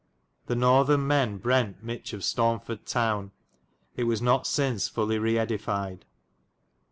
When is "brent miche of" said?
1.37-2.23